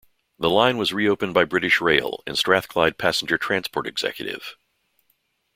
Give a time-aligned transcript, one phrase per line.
[0.39, 4.55] The line was reopened by British Rail and Strathclyde Passenger Transport Executive.